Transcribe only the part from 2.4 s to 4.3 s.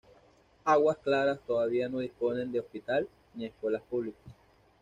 de hospital ni escuelas públicas.